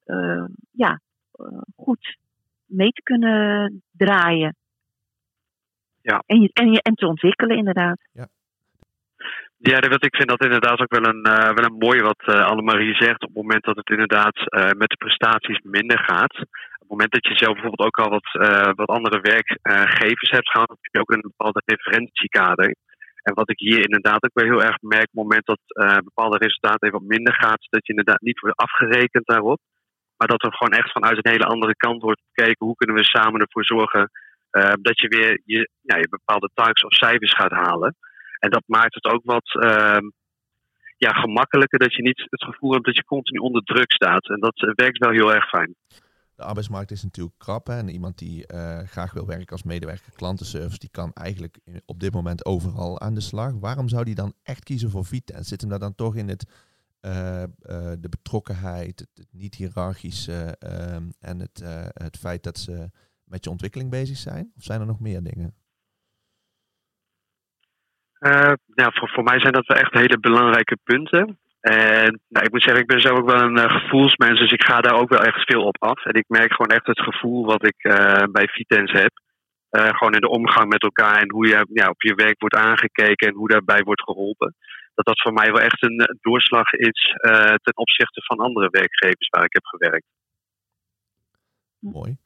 ja, 0.71 0.99
goed 1.75 2.17
mee 2.65 2.89
te 2.89 3.01
kunnen 3.01 3.83
draaien. 3.91 4.55
Ja. 6.11 6.23
En, 6.25 6.41
je, 6.41 6.49
en, 6.53 6.71
je, 6.71 6.81
en 6.81 6.95
te 6.95 7.07
ontwikkelen, 7.07 7.57
inderdaad. 7.57 7.99
Ja. 8.11 8.27
Ja, 9.57 9.79
dat, 9.79 10.05
ik 10.05 10.15
vind 10.15 10.29
dat 10.29 10.43
inderdaad 10.43 10.79
ook 10.79 10.93
wel 10.97 11.05
een, 11.05 11.27
uh, 11.27 11.53
wel 11.57 11.65
een 11.65 11.83
mooi 11.87 12.01
wat 12.01 12.23
uh, 12.25 12.45
Annemarie 12.45 12.95
zegt. 12.95 13.21
Op 13.21 13.33
het 13.33 13.41
moment 13.43 13.63
dat 13.63 13.75
het 13.75 13.89
inderdaad 13.89 14.37
uh, 14.37 14.63
met 14.81 14.89
de 14.89 14.97
prestaties 14.97 15.59
minder 15.61 15.99
gaat. 15.99 16.35
Op 16.75 16.79
het 16.79 16.89
moment 16.89 17.11
dat 17.11 17.27
je 17.27 17.37
zelf 17.37 17.53
bijvoorbeeld 17.53 17.87
ook 17.87 17.99
al 17.99 18.09
wat, 18.09 18.29
wat 18.75 18.89
andere 18.97 19.19
werkgevers 19.21 20.29
hebt 20.29 20.49
gehad, 20.49 20.69
heb 20.69 20.93
je 20.93 20.99
ook 20.99 21.11
een 21.11 21.31
bepaalde 21.31 21.61
referentiekader. 21.65 22.75
En 23.23 23.33
wat 23.33 23.49
ik 23.49 23.59
hier 23.59 23.81
inderdaad 23.83 24.23
ook 24.23 24.39
wel 24.39 24.49
heel 24.51 24.63
erg 24.63 24.77
merk, 24.81 25.09
op 25.11 25.15
het 25.15 25.23
moment 25.23 25.45
dat 25.45 25.59
bepaalde 26.03 26.37
resultaten 26.37 26.87
even 26.87 26.99
wat 26.99 27.15
minder 27.15 27.33
gaat, 27.33 27.67
dat 27.69 27.85
je 27.85 27.93
inderdaad 27.95 28.21
niet 28.21 28.39
wordt 28.39 28.57
afgerekend 28.57 29.25
daarop. 29.25 29.59
Maar 30.17 30.27
dat 30.27 30.43
er 30.43 30.53
gewoon 30.53 30.79
echt 30.79 30.91
vanuit 30.91 31.17
een 31.17 31.31
hele 31.31 31.51
andere 31.53 31.75
kant 31.75 32.01
wordt 32.01 32.21
gekeken, 32.27 32.65
hoe 32.65 32.75
kunnen 32.75 32.95
we 32.95 33.03
samen 33.03 33.41
ervoor 33.41 33.65
zorgen 33.65 34.09
dat 34.81 34.99
je 34.99 35.07
weer 35.07 35.41
je, 35.45 35.69
ja, 35.81 35.97
je 35.97 36.09
bepaalde 36.09 36.49
targets 36.53 36.83
of 36.83 36.93
cijfers 36.93 37.33
gaat 37.33 37.51
halen. 37.51 37.95
En 38.39 38.49
dat 38.49 38.63
maakt 38.65 38.93
het 38.93 39.05
ook 39.05 39.21
wat 39.23 39.53
uh, 39.53 39.97
ja, 40.97 41.11
gemakkelijker 41.11 41.79
dat 41.79 41.93
je 41.93 42.01
niet 42.01 42.27
het 42.29 42.43
gevoel 42.43 42.71
hebt 42.71 42.85
dat 42.85 42.95
je 42.95 43.03
continu 43.03 43.39
onder 43.39 43.63
druk 43.63 43.91
staat. 43.91 44.29
En 44.29 44.39
dat 44.39 44.61
uh, 44.61 44.71
werkt 44.75 44.97
wel 44.97 45.11
heel 45.11 45.33
erg 45.33 45.49
fijn. 45.49 45.75
De 46.35 46.43
arbeidsmarkt 46.43 46.91
is 46.91 47.03
natuurlijk 47.03 47.37
krap. 47.37 47.69
En 47.69 47.89
iemand 47.89 48.17
die 48.17 48.45
uh, 48.53 48.79
graag 48.79 49.13
wil 49.13 49.25
werken 49.25 49.51
als 49.51 49.63
medewerker 49.63 50.11
klantenservice, 50.15 50.79
die 50.79 50.89
kan 50.91 51.13
eigenlijk 51.13 51.57
op 51.85 51.99
dit 51.99 52.13
moment 52.13 52.45
overal 52.45 52.99
aan 52.99 53.13
de 53.13 53.21
slag. 53.21 53.51
Waarom 53.59 53.89
zou 53.89 54.03
die 54.03 54.15
dan 54.15 54.33
echt 54.43 54.63
kiezen 54.63 54.89
voor 54.89 55.05
Vita? 55.05 55.33
En 55.33 55.43
zit 55.43 55.61
hem 55.61 55.69
daar 55.69 55.79
dan 55.79 55.95
toch 55.95 56.15
in 56.15 56.27
het, 56.27 56.45
uh, 57.01 57.43
de 57.99 58.09
betrokkenheid, 58.09 58.99
het, 58.99 59.09
het 59.13 59.27
niet-hierarchische 59.31 60.55
ehm, 60.59 61.09
en 61.19 61.39
het, 61.39 61.63
het 61.93 62.17
feit 62.17 62.43
dat 62.43 62.57
ze 62.57 62.89
met 63.25 63.43
je 63.43 63.49
ontwikkeling 63.49 63.89
bezig 63.89 64.17
zijn? 64.17 64.51
Of 64.57 64.63
zijn 64.63 64.79
er 64.79 64.85
nog 64.85 64.99
meer 64.99 65.23
dingen? 65.23 65.55
Uh, 68.19 68.53
ja, 68.65 68.91
voor, 68.91 69.09
voor 69.09 69.23
mij 69.23 69.39
zijn 69.39 69.53
dat 69.53 69.67
wel 69.67 69.77
echt 69.77 69.93
hele 69.93 70.19
belangrijke 70.19 70.77
punten. 70.83 71.39
En 71.59 72.21
nou, 72.27 72.45
ik 72.45 72.51
moet 72.51 72.63
zeggen, 72.63 72.81
ik 72.81 72.87
ben 72.87 73.01
zelf 73.01 73.17
ook 73.17 73.29
wel 73.29 73.41
een 73.41 73.57
uh, 73.57 73.81
gevoelsmens, 73.81 74.39
dus 74.39 74.51
ik 74.51 74.63
ga 74.63 74.81
daar 74.81 74.99
ook 74.99 75.09
wel 75.09 75.23
echt 75.23 75.45
veel 75.45 75.63
op 75.63 75.83
af. 75.83 76.05
En 76.05 76.13
ik 76.13 76.25
merk 76.27 76.51
gewoon 76.53 76.75
echt 76.75 76.87
het 76.87 76.99
gevoel 76.99 77.45
wat 77.45 77.65
ik 77.65 77.83
uh, 77.83 78.23
bij 78.31 78.47
Vitens 78.47 78.91
heb. 78.91 79.11
gewoon 79.69 80.13
in 80.13 80.21
de 80.21 80.29
omgang 80.29 80.69
met 80.69 80.81
elkaar 80.81 81.21
en 81.21 81.31
hoe 81.31 81.47
je 81.47 81.67
ja, 81.73 81.89
op 81.89 82.01
je 82.01 82.15
werk 82.15 82.39
wordt 82.39 82.55
aangekeken 82.55 83.27
en 83.27 83.33
hoe 83.33 83.47
daarbij 83.47 83.81
wordt 83.83 84.03
geholpen. 84.03 84.55
Dat 84.93 85.05
dat 85.05 85.21
voor 85.21 85.33
mij 85.33 85.51
wel 85.51 85.61
echt 85.61 85.83
een 85.83 86.17
doorslag 86.21 86.71
is 86.71 87.15
ten 87.63 87.77
opzichte 87.77 88.21
van 88.25 88.37
andere 88.37 88.69
werkgevers 88.69 89.29
waar 89.29 89.43
ik 89.43 89.53
heb 89.53 89.65
gewerkt. 89.65 90.05
Mooi. 91.79 92.17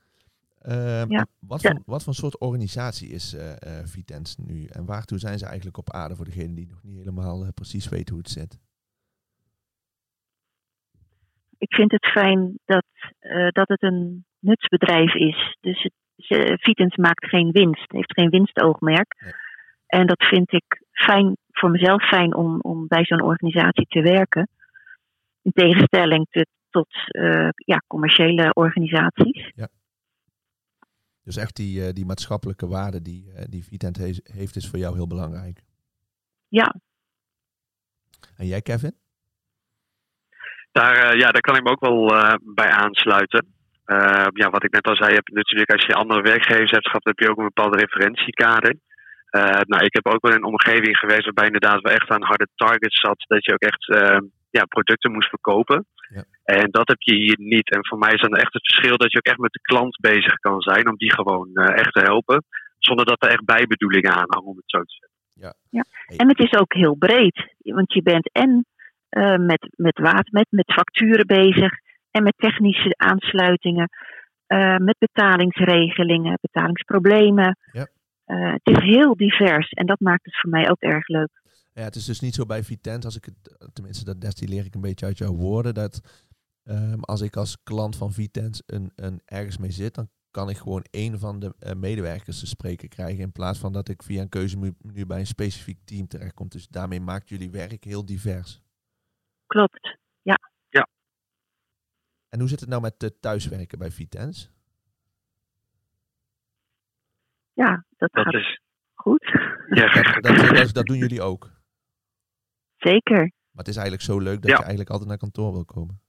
Uh, 0.68 1.22
wat, 1.40 1.62
voor, 1.62 1.82
wat 1.86 2.04
voor 2.04 2.14
soort 2.14 2.40
organisatie 2.40 3.10
is 3.10 3.34
uh, 3.34 3.42
uh, 3.42 3.86
Vitens 3.86 4.38
nu? 4.38 4.66
En 4.66 4.86
waartoe 4.86 5.20
zijn 5.20 5.38
ze 5.38 5.46
eigenlijk 5.46 5.78
op 5.78 5.92
aarde 5.92 6.16
voor 6.16 6.26
degenen 6.26 6.56
die 6.56 6.68
nog 6.68 6.84
niet 6.84 6.98
helemaal 6.98 7.44
uh, 7.44 7.50
precies 7.54 7.90
weten 7.90 8.14
hoe 8.14 8.24
het 8.24 8.32
zit? 8.32 8.60
Ik 11.58 11.74
vind 11.74 11.92
het 11.92 12.06
fijn 12.06 12.60
dat, 12.66 12.86
dat 13.52 13.68
het 13.68 13.84
een 13.84 14.26
nutsbedrijf 14.40 15.14
is. 15.14 15.58
Dus 15.62 15.84
het, 15.84 15.94
Vitens 16.62 16.96
maakt 16.96 17.26
geen 17.26 17.52
winst, 17.52 17.92
heeft 17.92 18.14
geen 18.14 18.30
winstoogmerk. 18.30 19.16
Nee. 19.20 19.34
En 19.88 20.08
dat 20.08 20.24
vind 20.24 20.54
ik 20.54 20.84
fijn, 20.92 21.38
voor 21.52 21.72
mezelf 21.72 22.08
fijn 22.08 22.36
om, 22.36 22.60
om 22.62 22.88
bij 22.88 23.06
zo'n 23.06 23.24
organisatie 23.24 23.86
te 23.86 24.02
werken. 24.02 24.50
In 25.42 25.52
tegenstelling 25.52 26.28
te, 26.30 26.46
tot 26.70 26.88
ja, 27.56 27.82
commerciële 27.88 28.54
organisaties. 28.54 29.52
Ja. 29.56 29.68
Dus 31.30 31.38
echt 31.38 31.56
die, 31.56 31.74
uh, 31.82 31.90
die 31.94 32.06
maatschappelijke 32.06 32.68
waarde 32.68 33.02
die, 33.02 33.24
uh, 33.28 33.44
die 33.50 33.64
Vitent 33.64 33.98
he 33.98 34.06
heeft, 34.42 34.56
is 34.56 34.70
voor 34.70 34.80
jou 34.80 34.96
heel 34.96 35.08
belangrijk. 35.08 35.58
Ja. 36.48 36.76
En 38.38 38.46
jij, 38.48 38.62
Kevin? 38.62 38.96
Daar, 40.72 40.96
uh, 40.96 41.20
ja, 41.20 41.30
daar 41.32 41.42
kan 41.42 41.56
ik 41.56 41.64
me 41.64 41.70
ook 41.70 41.86
wel 41.90 42.00
bij 42.56 42.70
aansluiten. 42.70 43.44
ja, 44.34 44.50
wat 44.50 44.64
ik 44.64 44.72
net 44.72 44.88
al 44.88 44.96
zei, 44.96 45.14
heb 45.14 45.28
natuurlijk 45.28 45.72
als 45.72 45.86
je 45.86 45.94
andere 45.94 46.22
werkgevers 46.22 46.72
hebt 46.72 46.88
gehad, 46.88 47.04
heb 47.04 47.20
je 47.20 47.30
ook 47.30 47.38
een 47.38 47.54
bepaalde 47.54 47.78
referentiekader. 47.78 48.76
nou, 49.72 49.86
ik 49.86 49.94
heb 49.94 50.08
ook 50.08 50.22
wel 50.22 50.32
in 50.32 50.38
een 50.38 50.54
omgeving 50.56 50.98
geweest 50.98 51.24
waarbij 51.24 51.46
inderdaad 51.46 51.82
wel 51.82 51.94
echt 51.94 52.10
aan 52.10 52.24
harde 52.24 52.48
targets 52.56 53.00
zat. 53.00 53.26
Dat 53.28 53.46
je 53.46 53.54
ook 53.54 53.68
echt 53.72 53.86
ja, 54.50 54.66
producten 54.66 55.12
moest 55.12 55.30
verkopen. 55.30 55.86
Ja. 56.10 56.24
En 56.44 56.68
dat 56.72 56.88
heb 56.88 57.02
je 57.02 57.16
hier 57.16 57.36
niet. 57.40 57.72
En 57.72 57.88
voor 57.88 57.98
mij 57.98 58.14
is 58.14 58.22
dan 58.22 58.36
echt 58.36 58.54
het 58.54 58.66
verschil 58.66 58.98
dat 58.98 59.12
je 59.12 59.18
ook 59.18 59.26
echt 59.26 59.38
met 59.38 59.52
de 59.52 59.62
klant 59.62 59.98
bezig 60.02 60.34
kan 60.34 60.62
zijn 60.62 60.90
om 60.90 60.96
die 60.96 61.14
gewoon 61.14 61.50
uh, 61.54 61.70
echt 61.70 61.94
te 61.94 62.00
helpen. 62.00 62.44
Zonder 62.78 63.06
dat 63.06 63.24
er 63.24 63.30
echt 63.30 63.46
bijbedoelingen 63.46 64.14
aan 64.14 64.28
hangen, 64.28 64.50
om 64.50 64.56
het 64.56 64.70
zo 64.70 64.80
te 64.80 64.96
zeggen. 65.00 65.18
Ja. 65.34 65.54
ja. 65.70 65.84
En 66.18 66.28
het 66.28 66.40
is 66.40 66.54
ook 66.60 66.74
heel 66.74 66.96
breed. 66.96 67.56
Want 67.58 67.94
je 67.94 68.02
bent 68.02 68.32
en 68.32 68.66
uh, 69.10 69.36
met, 69.36 69.70
met 69.76 70.00
water, 70.00 70.28
met, 70.32 70.48
met 70.50 70.74
facturen 70.74 71.28
bezig. 71.28 71.72
En 72.12 72.24
met 72.24 72.34
technische 72.38 72.94
aansluitingen. 72.98 73.90
Uh, 74.48 74.78
met 74.78 74.96
betalingsregelingen, 74.98 76.38
betalingsproblemen. 76.42 77.58
Ja. 77.72 77.88
het 78.26 78.62
is 78.64 78.84
heel 78.84 79.16
divers. 79.16 79.70
En 79.70 79.86
dat 79.86 80.00
maakt 80.00 80.26
het 80.26 80.40
voor 80.40 80.50
mij 80.50 80.70
ook 80.70 80.82
erg 80.82 81.08
leuk. 81.08 81.30
Ja, 81.80 81.86
het 81.86 81.96
is 81.96 82.06
dus 82.06 82.20
niet 82.20 82.36
zo 82.36 82.46
bij 82.46 82.64
Vitent, 82.64 83.06
als 83.06 83.16
ik 83.16 83.26
het, 83.26 83.74
tenminste 83.74 84.06
dat 84.06 84.22
destilleer 84.22 84.66
ik 84.66 84.76
een 84.76 84.82
beetje 84.82 85.06
uit 85.06 85.18
jouw 85.18 85.34
woorden, 85.34 85.74
dat 85.74 86.02
um, 86.64 87.04
als 87.04 87.22
ik 87.22 87.36
als 87.36 87.64
klant 87.64 87.96
van 87.96 88.14
Vitens 88.14 88.64
een, 88.66 88.92
een 88.96 89.22
ergens 89.26 89.58
mee 89.58 89.72
zit, 89.72 89.96
dan 89.96 90.10
kan 90.32 90.50
ik 90.50 90.58
gewoon 90.58 90.86
één 90.92 91.20
van 91.20 91.40
de 91.40 91.56
uh, 91.60 91.74
medewerkers 91.74 92.40
te 92.40 92.48
spreken 92.48 92.90
krijgen. 92.90 93.24
In 93.24 93.32
plaats 93.32 93.60
van 93.60 93.74
dat 93.74 93.90
ik 93.90 94.04
via 94.04 94.22
een 94.22 94.30
keuzemenu 94.30 95.06
bij 95.08 95.20
een 95.20 95.28
specifiek 95.28 95.80
team 95.86 96.08
terechtkom. 96.08 96.48
Dus 96.48 96.68
daarmee 96.68 97.02
maakt 97.02 97.30
jullie 97.30 97.52
werk 97.52 97.84
heel 97.84 98.06
divers. 98.06 98.62
Klopt, 99.48 99.98
ja. 100.22 100.40
ja. 100.70 100.88
En 102.30 102.40
hoe 102.40 102.50
zit 102.50 102.60
het 102.60 102.70
nou 102.70 102.82
met 102.82 103.00
de 103.00 103.20
thuiswerken 103.20 103.80
bij 103.80 103.92
Vitens? 103.92 104.52
Ja, 107.54 107.86
dat, 107.98 108.12
dat 108.12 108.24
gaat 108.24 108.34
is... 108.34 108.62
goed. 108.94 109.24
Ja. 109.70 109.94
Dat, 109.94 110.24
dat, 110.24 110.56
dat, 110.56 110.74
dat, 110.74 110.86
doen 110.86 110.98
jullie 110.98 111.22
ook? 111.22 111.58
Zeker. 112.80 113.20
Maar 113.52 113.64
het 113.64 113.68
is 113.68 113.78
eigenlijk 113.78 114.06
zo 114.06 114.20
leuk 114.20 114.42
dat 114.42 114.52
je 114.52 114.64
eigenlijk 114.64 114.90
altijd 114.90 115.10
naar 115.10 115.18
kantoor 115.18 115.52
wil 115.52 115.66
komen. 115.66 116.02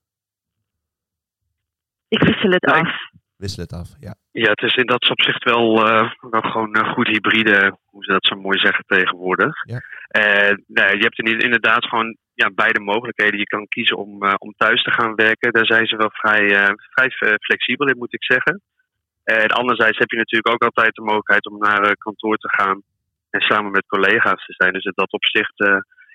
Ik 2.08 2.22
wissel 2.22 2.50
het 2.50 2.64
af. 2.64 2.90
Wissel 3.36 3.62
het 3.62 3.72
af, 3.72 3.88
ja. 4.00 4.14
Ja, 4.32 4.50
het 4.50 4.62
is 4.62 4.74
in 4.74 4.86
dat 4.86 5.10
opzicht 5.10 5.44
wel, 5.44 5.88
uh, 5.88 6.12
wel 6.20 6.40
gewoon 6.40 6.76
een 6.76 6.92
goed 6.92 7.06
hybride, 7.06 7.76
hoe 7.84 8.04
ze 8.04 8.12
dat 8.12 8.26
zo 8.26 8.36
mooi 8.36 8.58
zeggen 8.58 8.84
tegenwoordig. 8.86 9.54
Ja. 9.64 9.80
Uh, 10.20 10.56
nee, 10.66 10.96
je 10.96 11.02
hebt 11.02 11.18
inderdaad 11.18 11.84
gewoon 11.84 12.16
ja, 12.34 12.50
beide 12.54 12.80
mogelijkheden. 12.80 13.38
Je 13.38 13.44
kan 13.54 13.68
kiezen 13.68 13.96
om, 13.96 14.24
uh, 14.24 14.34
om 14.38 14.54
thuis 14.56 14.82
te 14.82 14.90
gaan 14.90 15.14
werken. 15.14 15.52
Daar 15.52 15.66
zijn 15.66 15.86
ze 15.86 15.96
wel 15.96 16.10
vrij, 16.12 16.74
vrij 16.90 17.10
flexibel 17.40 17.88
in, 17.88 17.98
moet 17.98 18.14
ik 18.14 18.24
zeggen. 18.24 18.62
En 19.24 19.48
anderzijds 19.48 19.98
heb 19.98 20.10
je 20.10 20.16
natuurlijk 20.16 20.54
ook 20.54 20.64
altijd 20.64 20.94
de 20.94 21.02
mogelijkheid 21.02 21.46
om 21.46 21.58
naar 21.58 21.96
kantoor 21.96 22.36
te 22.36 22.48
gaan. 22.48 22.82
en 23.30 23.40
samen 23.40 23.70
met 23.70 23.86
collega's 23.86 24.46
te 24.46 24.54
zijn. 24.56 24.72
Dus 24.72 24.84
in 24.84 24.92
dat 24.94 25.12
opzicht 25.12 25.54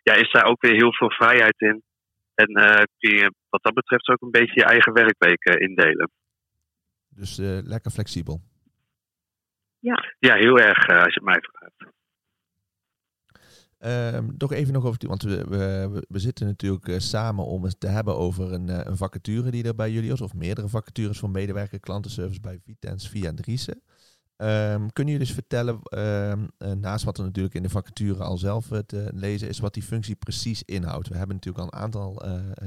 ja, 0.05 0.13
is 0.13 0.31
daar 0.31 0.45
ook 0.45 0.61
weer 0.61 0.75
heel 0.75 0.93
veel 0.93 1.11
vrijheid 1.11 1.59
in. 1.61 1.83
En 2.33 2.53
kun 2.97 3.15
je 3.17 3.33
wat 3.49 3.63
dat 3.63 3.73
betreft 3.73 4.07
ook 4.09 4.21
een 4.21 4.31
beetje 4.31 4.59
je 4.59 4.65
eigen 4.65 4.93
werkweken 4.93 5.59
indelen. 5.59 6.11
Dus 7.09 7.37
lekker 7.63 7.91
flexibel. 7.91 8.41
Ja, 9.79 10.13
ja 10.19 10.35
heel 10.35 10.59
erg 10.59 10.87
als 10.87 11.13
je 11.13 11.19
het 11.19 11.23
mij 11.23 11.39
vraagt. 11.41 11.93
Um, 14.15 14.37
toch 14.37 14.53
even 14.53 14.73
nog 14.73 14.85
over, 14.85 15.07
want 15.07 15.23
we, 15.23 15.45
we, 15.47 16.05
we 16.07 16.19
zitten 16.19 16.45
natuurlijk 16.47 17.01
samen 17.01 17.45
om 17.45 17.63
het 17.63 17.79
te 17.79 17.87
hebben 17.87 18.15
over 18.15 18.53
een, 18.53 18.87
een, 18.87 18.97
vacature 18.97 19.51
die 19.51 19.63
er 19.63 19.75
bij 19.75 19.91
jullie 19.91 20.11
is, 20.11 20.21
of 20.21 20.33
meerdere 20.33 20.69
vacatures 20.69 21.19
voor 21.19 21.29
medewerker 21.29 21.79
klantenservice 21.79 22.39
bij 22.39 22.59
Vitens 22.65 23.09
via 23.09 23.33
Driese. 23.33 23.81
Kunnen 24.37 25.13
jullie 25.13 25.17
dus 25.17 25.33
vertellen, 25.33 25.79
um, 25.97 26.47
uh, 26.59 26.71
naast 26.71 27.05
wat 27.05 27.17
er 27.17 27.23
natuurlijk 27.23 27.55
in 27.55 27.63
de 27.63 27.69
vacature 27.69 28.23
al 28.23 28.37
zelf 28.37 28.67
te 28.85 29.09
lezen 29.13 29.47
is, 29.47 29.59
wat 29.59 29.73
die 29.73 29.83
functie 29.83 30.15
precies 30.15 30.63
inhoudt? 30.63 31.07
We 31.07 31.17
hebben 31.17 31.35
natuurlijk 31.35 31.65
al 31.65 31.73
een 31.73 31.83
aantal 31.83 32.23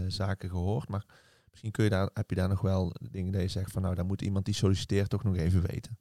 zaken 0.06 0.48
gehoord, 0.48 0.88
maar 0.88 1.04
misschien 1.50 1.70
kun 1.70 1.84
je 1.84 1.90
daar, 1.90 2.10
heb 2.12 2.30
je 2.30 2.36
daar 2.36 2.48
nog 2.48 2.60
wel 2.60 2.92
dingen 3.10 3.32
die 3.32 3.40
je 3.40 3.48
zegt 3.48 3.72
van 3.72 3.82
nou, 3.82 3.94
daar 3.94 4.04
moet 4.04 4.22
iemand 4.22 4.44
die 4.44 4.54
solliciteert 4.54 5.10
toch 5.10 5.24
nog 5.24 5.36
even 5.36 5.60
weten. 5.60 5.98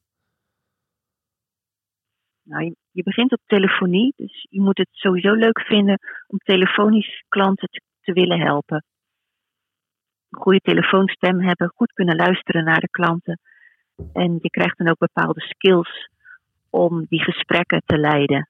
Nou, 2.47 2.75
je, 2.91 3.03
begint 3.03 3.31
op 3.31 3.41
telefonie, 3.45 4.13
dus 4.15 4.47
je 4.49 4.61
moet 4.61 4.77
het 4.77 4.89
sowieso 4.91 5.33
leuk 5.33 5.59
vinden 5.59 5.99
om 6.27 6.37
telefonisch 6.37 7.23
klanten 7.27 7.69
te, 7.69 7.81
te 8.01 8.13
willen 8.13 8.39
helpen. 8.39 8.83
Een 10.29 10.39
goede 10.39 10.59
telefoonstem 10.59 11.41
hebben, 11.41 11.71
goed 11.75 11.93
kunnen 11.93 12.15
luisteren 12.15 12.63
naar 12.63 12.79
de 12.79 12.89
klanten. 12.89 13.39
En 14.13 14.37
je 14.41 14.49
krijgt 14.49 14.77
dan 14.77 14.89
ook 14.89 14.97
bepaalde 14.97 15.41
skills 15.41 16.09
om 16.69 17.05
die 17.09 17.23
gesprekken 17.23 17.81
te 17.85 17.97
leiden. 17.97 18.49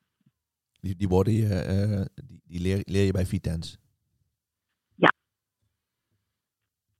Die, 0.81 0.95
die 0.95 1.07
worden 1.07 1.33
je, 1.33 1.45
uh, 1.45 2.25
die, 2.27 2.41
die 2.47 2.61
leer, 2.61 2.81
leer, 2.83 3.05
je 3.05 3.11
bij 3.11 3.25
Vitens? 3.25 3.77
Ja. 4.95 5.11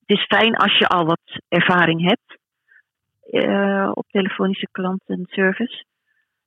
Het 0.06 0.18
is 0.18 0.26
fijn 0.26 0.56
als 0.56 0.78
je 0.78 0.88
al 0.88 1.06
wat 1.06 1.42
ervaring 1.48 2.02
hebt 2.02 2.40
uh, 3.32 3.92
op 3.94 4.06
telefonische 4.10 4.68
klantenservice. 4.72 5.86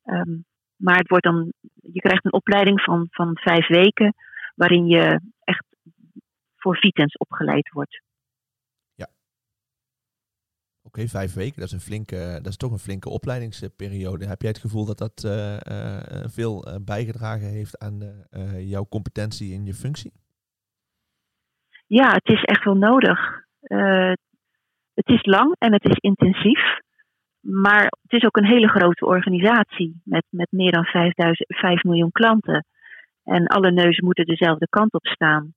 Um, 0.05 0.45
maar 0.75 0.97
het 0.97 1.07
wordt 1.07 1.23
dan, 1.23 1.53
je 1.81 1.99
krijgt 1.99 2.25
een 2.25 2.33
opleiding 2.33 2.81
van, 2.81 3.07
van 3.11 3.37
vijf 3.37 3.67
weken, 3.67 4.13
waarin 4.55 4.85
je 4.85 5.19
echt 5.43 5.65
voor 6.55 6.77
Vitens 6.77 7.17
opgeleid 7.17 7.69
wordt. 7.69 8.01
Oké, 10.93 11.07
vijf 11.07 11.33
weken, 11.33 11.59
dat 11.59 11.67
is, 11.67 11.71
een 11.71 11.79
flinke, 11.79 12.39
dat 12.41 12.47
is 12.47 12.57
toch 12.57 12.71
een 12.71 12.87
flinke 12.87 13.09
opleidingsperiode. 13.09 14.25
Heb 14.25 14.41
jij 14.41 14.49
het 14.49 14.59
gevoel 14.59 14.85
dat 14.85 14.97
dat 14.97 15.23
uh, 15.25 15.31
uh, 15.31 16.23
veel 16.27 16.79
bijgedragen 16.85 17.47
heeft 17.47 17.79
aan 17.79 17.99
jouw 18.59 18.85
competentie 18.89 19.53
in 19.53 19.65
je 19.65 19.73
functie? 19.73 20.11
Ja, 21.87 22.11
het 22.11 22.27
is 22.29 22.43
echt 22.43 22.63
wel 22.63 22.75
nodig. 22.75 23.19
het 24.93 25.07
is 25.07 25.25
lang 25.25 25.55
en 25.57 25.73
het 25.73 25.85
is 25.85 25.97
intensief. 25.97 26.79
Maar 27.41 27.83
het 27.83 28.11
is 28.11 28.23
ook 28.23 28.37
een 28.37 28.53
hele 28.53 28.67
grote 28.67 29.05
organisatie 29.05 30.01
met, 30.03 30.25
met 30.29 30.51
meer 30.51 30.71
dan 30.71 30.85
5000, 30.85 31.57
5 31.57 31.83
miljoen 31.83 32.11
klanten. 32.11 32.65
En 33.23 33.47
alle 33.47 33.71
neuzen 33.71 34.05
moeten 34.05 34.25
dezelfde 34.25 34.67
kant 34.69 34.93
op 34.93 35.05
staan. 35.05 35.53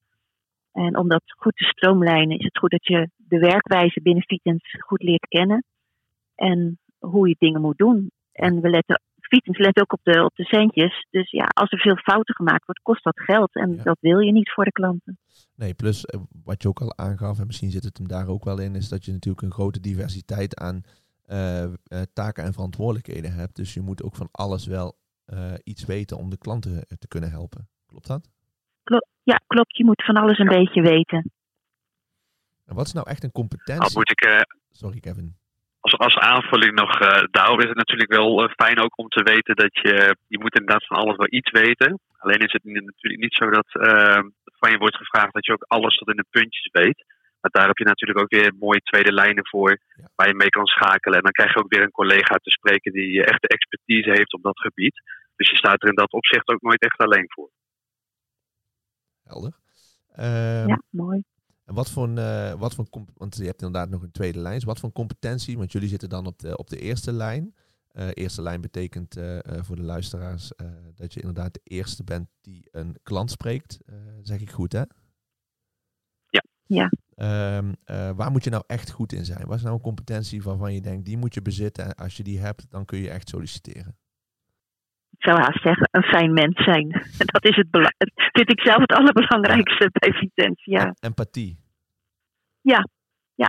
En 0.74 0.96
om 0.98 1.08
dat 1.08 1.22
goed 1.36 1.56
te 1.56 1.64
stroomlijnen 1.64 2.38
is 2.38 2.44
het 2.44 2.58
goed 2.58 2.70
dat 2.70 2.86
je 2.86 3.10
de 3.16 3.38
werkwijze 3.38 4.00
binnen 4.02 4.24
Vitens 4.26 4.76
goed 4.78 5.02
leert 5.02 5.26
kennen. 5.28 5.64
En 6.34 6.78
hoe 6.98 7.28
je 7.28 7.36
dingen 7.38 7.60
moet 7.60 7.78
doen. 7.78 8.10
En 8.32 8.60
we 8.60 8.68
letten, 8.68 9.00
Vitens 9.20 9.58
let 9.58 9.80
ook 9.80 9.92
op 9.92 10.00
de, 10.02 10.24
op 10.24 10.34
de 10.34 10.44
centjes. 10.44 11.06
Dus 11.10 11.30
ja, 11.30 11.44
als 11.44 11.70
er 11.70 11.78
veel 11.78 11.96
fouten 11.96 12.34
gemaakt 12.34 12.64
wordt, 12.64 12.82
kost 12.82 13.04
dat 13.04 13.20
geld. 13.20 13.54
En 13.54 13.80
dat 13.82 13.96
wil 14.00 14.18
je 14.18 14.32
niet 14.32 14.52
voor 14.52 14.64
de 14.64 14.72
klanten. 14.72 15.18
Nee, 15.56 15.74
plus 15.74 16.04
eh, 16.04 16.20
wat 16.44 16.62
je 16.62 16.68
ook 16.68 16.80
al 16.80 16.96
aangaf, 16.96 17.38
en 17.38 17.46
misschien 17.46 17.70
zit 17.70 17.84
het 17.84 17.98
hem 17.98 18.08
daar 18.08 18.28
ook 18.28 18.44
wel 18.44 18.60
in, 18.60 18.74
is 18.74 18.88
dat 18.88 19.04
je 19.04 19.12
natuurlijk 19.12 19.46
een 19.46 19.52
grote 19.52 19.80
diversiteit 19.80 20.56
aan 20.56 20.82
uh, 21.26 21.72
taken 22.12 22.44
en 22.44 22.52
verantwoordelijkheden 22.52 23.32
hebt. 23.32 23.56
Dus 23.56 23.74
je 23.74 23.80
moet 23.80 24.02
ook 24.02 24.16
van 24.16 24.28
alles 24.32 24.66
wel 24.66 24.96
uh, 25.26 25.54
iets 25.62 25.84
weten 25.84 26.18
om 26.18 26.30
de 26.30 26.38
klanten 26.38 26.86
te 26.98 27.08
kunnen 27.08 27.30
helpen. 27.30 27.68
Klopt 27.86 28.06
dat? 28.06 28.30
Ja, 29.24 29.40
klopt. 29.46 29.76
Je 29.76 29.84
moet 29.84 30.04
van 30.04 30.16
alles 30.16 30.38
een 30.38 30.56
beetje 30.58 30.82
weten. 30.82 31.30
En 32.66 32.74
wat 32.74 32.86
is 32.86 32.92
nou 32.92 33.08
echt 33.08 33.24
een 33.24 33.32
competentie? 33.32 33.88
Oh, 33.88 33.94
moet 33.94 34.10
ik, 34.10 34.44
Sorry, 34.70 35.00
Kevin. 35.00 35.36
Als, 35.80 35.98
als 35.98 36.16
aanvulling 36.16 36.74
nog, 36.74 36.98
daarom 37.30 37.60
is 37.60 37.68
het 37.68 37.76
natuurlijk 37.76 38.10
wel 38.10 38.48
fijn 38.48 38.78
ook 38.78 38.98
om 38.98 39.08
te 39.08 39.22
weten 39.22 39.56
dat 39.56 39.74
je, 39.74 40.16
je 40.26 40.38
moet 40.38 40.58
inderdaad 40.58 40.86
van 40.86 40.96
alles 40.96 41.16
wel 41.16 41.26
iets 41.30 41.50
weten. 41.50 42.00
Alleen 42.16 42.38
is 42.38 42.52
het 42.52 42.64
natuurlijk 42.64 43.22
niet 43.22 43.34
zo 43.34 43.50
dat 43.50 43.68
van 44.58 44.70
je 44.70 44.78
wordt 44.78 44.96
gevraagd 44.96 45.32
dat 45.32 45.46
je 45.46 45.52
ook 45.52 45.64
alles 45.68 45.96
tot 45.96 46.08
in 46.08 46.16
de 46.16 46.26
puntjes 46.30 46.68
weet. 46.72 47.04
Maar 47.40 47.50
daar 47.50 47.66
heb 47.66 47.78
je 47.78 47.84
natuurlijk 47.84 48.20
ook 48.20 48.30
weer 48.30 48.54
mooie 48.58 48.80
tweede 48.80 49.12
lijnen 49.12 49.46
voor 49.46 49.78
waar 50.14 50.28
je 50.28 50.34
mee 50.34 50.48
kan 50.48 50.66
schakelen. 50.66 51.16
En 51.18 51.22
dan 51.22 51.32
krijg 51.32 51.52
je 51.54 51.58
ook 51.58 51.74
weer 51.74 51.82
een 51.82 52.00
collega 52.00 52.34
te 52.34 52.50
spreken 52.50 52.92
die 52.92 53.24
echt 53.24 53.42
de 53.42 53.48
expertise 53.48 54.10
heeft 54.10 54.34
op 54.34 54.42
dat 54.42 54.60
gebied. 54.60 55.02
Dus 55.36 55.50
je 55.50 55.56
staat 55.56 55.82
er 55.82 55.88
in 55.88 55.94
dat 55.94 56.12
opzicht 56.12 56.48
ook 56.48 56.62
nooit 56.62 56.82
echt 56.82 56.98
alleen 56.98 57.26
voor. 57.28 57.50
Helder. 59.24 59.58
Um, 60.16 60.68
ja, 60.68 60.82
mooi. 60.90 61.24
En 61.64 61.74
wat 61.74 61.90
voor, 61.90 62.08
uh, 62.08 62.52
wat 62.52 62.74
voor 62.74 62.86
want 63.14 63.36
je 63.36 63.44
hebt 63.44 63.62
inderdaad 63.62 63.88
nog 63.88 64.02
een 64.02 64.10
tweede 64.10 64.38
lijn. 64.38 64.54
Dus 64.54 64.64
wat 64.64 64.78
voor 64.78 64.92
competentie, 64.92 65.58
want 65.58 65.72
jullie 65.72 65.88
zitten 65.88 66.08
dan 66.08 66.26
op 66.26 66.38
de, 66.38 66.56
op 66.56 66.70
de 66.70 66.78
eerste 66.78 67.12
lijn. 67.12 67.54
Uh, 67.92 68.08
eerste 68.12 68.42
lijn 68.42 68.60
betekent 68.60 69.16
uh, 69.16 69.38
voor 69.42 69.76
de 69.76 69.82
luisteraars 69.82 70.52
dat 70.94 71.14
je 71.14 71.20
inderdaad 71.20 71.54
de 71.54 71.60
eerste 71.64 72.04
bent 72.04 72.28
die 72.40 72.68
een 72.70 72.98
klant 73.02 73.30
spreekt. 73.30 73.78
zeg 74.22 74.40
ik 74.40 74.50
goed, 74.50 74.72
hè? 74.72 74.82
Ja. 76.28 76.44
ja. 76.66 76.90
Um, 77.58 77.74
uh, 77.86 78.10
waar 78.10 78.30
moet 78.30 78.44
je 78.44 78.50
nou 78.50 78.64
echt 78.66 78.90
goed 78.90 79.12
in 79.12 79.24
zijn? 79.24 79.46
Wat 79.46 79.56
is 79.56 79.62
nou 79.62 79.74
een 79.74 79.80
competentie 79.80 80.42
waarvan 80.42 80.74
je 80.74 80.80
denkt, 80.80 81.04
die 81.04 81.16
moet 81.16 81.34
je 81.34 81.42
bezitten. 81.42 81.84
En 81.84 81.94
als 81.94 82.16
je 82.16 82.22
die 82.22 82.38
hebt, 82.38 82.70
dan 82.70 82.84
kun 82.84 82.98
je 82.98 83.10
echt 83.10 83.28
solliciteren. 83.28 83.96
Ik 85.24 85.30
zou 85.30 85.42
haast 85.42 85.62
zeggen, 85.62 85.88
een 85.90 86.02
fijn 86.02 86.32
mens 86.32 86.64
zijn. 86.64 86.88
Dat 87.34 87.44
is 87.44 87.56
het 87.56 87.68
vind 88.32 88.50
ik 88.50 88.60
zelf 88.60 88.80
het 88.80 88.92
allerbelangrijkste 88.92 89.90
bij 89.92 90.12
Vitens. 90.12 90.64
Ja. 90.64 90.94
Empathie. 91.00 91.56
Ja, 92.60 92.88
ja. 93.34 93.48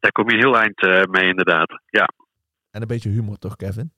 Daar 0.00 0.12
kom 0.12 0.30
je 0.30 0.36
heel 0.36 0.58
eind 0.58 0.82
uh, 0.82 1.02
mee, 1.02 1.28
inderdaad. 1.28 1.80
Ja. 1.86 2.08
En 2.70 2.80
een 2.80 2.86
beetje 2.86 3.10
humor, 3.10 3.38
toch, 3.38 3.56
Kevin? 3.56 3.92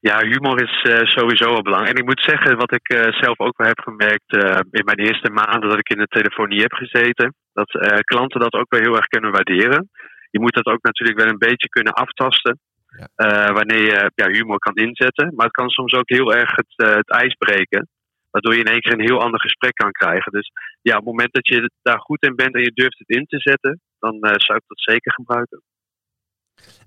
Ja, 0.00 0.18
humor 0.18 0.62
is 0.62 0.84
uh, 0.90 1.04
sowieso 1.04 1.52
wel 1.52 1.62
belangrijk. 1.62 1.94
En 1.94 2.02
ik 2.02 2.08
moet 2.08 2.22
zeggen, 2.22 2.56
wat 2.56 2.72
ik 2.74 2.92
uh, 2.92 3.12
zelf 3.22 3.38
ook 3.38 3.56
wel 3.56 3.66
heb 3.66 3.80
gemerkt 3.80 4.32
uh, 4.32 4.60
in 4.70 4.84
mijn 4.84 4.98
eerste 4.98 5.30
maanden 5.30 5.68
dat 5.68 5.78
ik 5.78 5.88
in 5.88 5.98
de 5.98 6.06
telefonie 6.06 6.60
heb 6.60 6.72
gezeten, 6.72 7.34
dat 7.52 7.70
klanten 8.04 8.40
dat 8.40 8.52
ook 8.52 8.70
wel 8.70 8.80
heel 8.80 8.96
erg 8.96 9.06
kunnen 9.06 9.32
waarderen. 9.32 9.90
Je 10.30 10.40
moet 10.40 10.54
dat 10.54 10.66
ook 10.66 10.82
natuurlijk 10.82 11.18
wel 11.18 11.28
een 11.28 11.38
beetje 11.48 11.68
kunnen 11.68 11.92
aftasten. 11.92 12.58
Ja. 12.98 13.52
wanneer 13.52 13.82
je 13.82 14.10
ja, 14.14 14.26
humor 14.26 14.58
kan 14.58 14.74
inzetten. 14.74 15.34
Maar 15.34 15.46
het 15.46 15.54
kan 15.54 15.68
soms 15.68 15.92
ook 15.92 16.08
heel 16.08 16.34
erg 16.34 16.56
het, 16.56 16.72
het 16.76 17.10
ijs 17.10 17.34
breken. 17.34 17.88
Waardoor 18.30 18.54
je 18.54 18.60
in 18.60 18.72
één 18.72 18.80
keer 18.80 18.92
een 18.92 19.08
heel 19.08 19.22
ander 19.22 19.40
gesprek 19.40 19.74
kan 19.74 19.90
krijgen. 19.90 20.32
Dus 20.32 20.50
ja, 20.82 20.92
op 20.92 21.04
het 21.04 21.08
moment 21.08 21.32
dat 21.32 21.46
je 21.46 21.70
daar 21.82 22.00
goed 22.00 22.22
in 22.22 22.36
bent 22.36 22.54
en 22.54 22.60
je 22.60 22.72
durft 22.74 22.98
het 22.98 23.08
in 23.08 23.26
te 23.26 23.38
zetten, 23.38 23.80
dan 23.98 24.18
zou 24.20 24.58
ik 24.58 24.64
dat 24.66 24.80
zeker 24.80 25.12
gebruiken. 25.12 25.62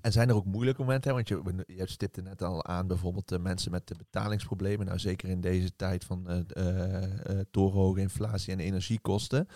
En 0.00 0.12
zijn 0.12 0.28
er 0.28 0.34
ook 0.34 0.44
moeilijke 0.44 0.82
momenten? 0.82 1.08
Hè? 1.10 1.16
Want 1.16 1.28
je, 1.28 1.64
je 1.66 1.88
stipte 1.88 2.22
net 2.22 2.42
al 2.42 2.64
aan 2.64 2.86
bijvoorbeeld 2.86 3.28
de 3.28 3.38
mensen 3.38 3.70
met 3.70 3.88
de 3.88 3.94
betalingsproblemen. 3.96 4.86
Nou, 4.86 4.98
zeker 4.98 5.28
in 5.28 5.40
deze 5.40 5.76
tijd 5.76 6.04
van 6.04 6.46
torenhoge 7.50 8.00
inflatie 8.00 8.52
en 8.52 8.60
energiekosten. 8.60 9.48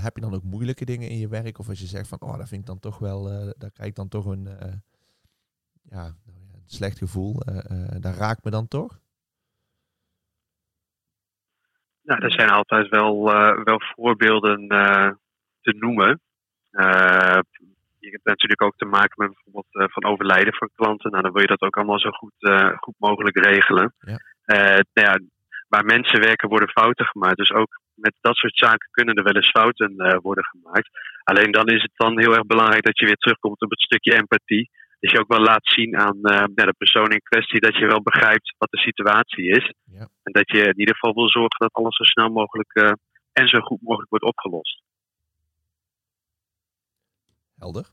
heb 0.00 0.14
je 0.14 0.20
dan 0.20 0.34
ook 0.34 0.42
moeilijke 0.42 0.84
dingen 0.84 1.08
in 1.08 1.18
je 1.18 1.28
werk? 1.28 1.58
Of 1.58 1.68
als 1.68 1.80
je 1.80 1.86
zegt 1.86 2.08
van, 2.08 2.20
oh, 2.20 2.38
dat 2.38 2.48
vind 2.48 2.60
ik 2.60 2.66
dan 2.66 2.80
toch 2.80 2.98
wel, 2.98 3.24
daar 3.58 3.70
krijg 3.72 3.88
ik 3.88 3.94
dan 3.94 4.08
toch 4.08 4.26
een, 4.26 4.48
ja, 5.90 6.02
nou 6.02 6.12
een 6.54 6.62
slecht 6.66 6.98
gevoel. 6.98 7.42
daar 8.00 8.14
raakt 8.14 8.44
me 8.44 8.50
dan 8.50 8.68
toch? 8.68 8.98
Nou, 12.02 12.22
er 12.22 12.32
zijn 12.32 12.50
altijd 12.50 12.88
wel, 12.88 13.24
wel 13.64 13.80
voorbeelden 13.94 14.68
te 15.60 15.74
noemen 15.78 16.20
je 18.06 18.12
hebt 18.12 18.24
natuurlijk 18.24 18.62
ook 18.62 18.76
te 18.76 18.84
maken 18.84 19.14
met 19.16 19.32
bijvoorbeeld 19.34 19.92
van 19.92 20.04
overlijden 20.04 20.54
van 20.54 20.70
klanten. 20.74 21.10
Nou, 21.10 21.22
dan 21.22 21.32
wil 21.32 21.40
je 21.40 21.54
dat 21.56 21.60
ook 21.60 21.76
allemaal 21.76 22.00
zo 22.00 22.10
goed, 22.10 22.34
goed 22.76 22.94
mogelijk 22.98 23.36
regelen. 23.36 23.94
Ja. 23.98 24.18
Nou 24.44 24.86
ja, 24.92 25.18
waar 25.68 25.84
mensen 25.84 26.20
werken 26.20 26.48
worden 26.48 26.68
fouten 26.68 27.06
gemaakt. 27.06 27.36
Dus 27.36 27.52
ook 27.52 27.80
met 27.94 28.14
dat 28.20 28.36
soort 28.36 28.56
zaken 28.56 28.88
kunnen 28.90 29.14
er 29.14 29.22
wel 29.22 29.34
eens 29.34 29.50
fouten 29.50 30.20
worden 30.22 30.44
gemaakt. 30.44 30.88
Alleen 31.24 31.50
dan 31.50 31.66
is 31.66 31.82
het 31.82 31.92
dan 31.94 32.18
heel 32.18 32.34
erg 32.34 32.46
belangrijk 32.46 32.84
dat 32.84 32.98
je 32.98 33.06
weer 33.06 33.16
terugkomt 33.16 33.62
op 33.62 33.70
het 33.70 33.80
stukje 33.80 34.14
empathie. 34.14 34.70
Dus 34.98 35.12
je 35.12 35.20
ook 35.20 35.32
wel 35.32 35.40
laat 35.40 35.66
zien 35.66 35.96
aan 35.96 36.20
de 36.20 36.74
persoon 36.78 37.10
in 37.10 37.22
kwestie 37.22 37.60
dat 37.60 37.76
je 37.76 37.86
wel 37.86 38.02
begrijpt 38.02 38.54
wat 38.58 38.70
de 38.70 38.78
situatie 38.78 39.48
is. 39.48 39.74
Ja. 39.84 40.08
En 40.22 40.32
dat 40.32 40.50
je 40.50 40.62
in 40.62 40.78
ieder 40.78 40.94
geval 40.94 41.14
wil 41.14 41.28
zorgen 41.28 41.58
dat 41.58 41.72
alles 41.72 41.96
zo 41.96 42.04
snel 42.04 42.28
mogelijk 42.28 42.98
en 43.32 43.48
zo 43.48 43.60
goed 43.60 43.82
mogelijk 43.82 44.10
wordt 44.10 44.24
opgelost. 44.24 44.82
Helder. 47.58 47.90